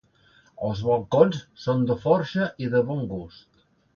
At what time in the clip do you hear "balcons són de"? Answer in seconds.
0.87-1.99